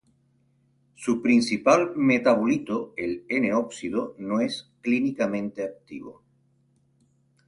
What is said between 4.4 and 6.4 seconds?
es clínicamente activo.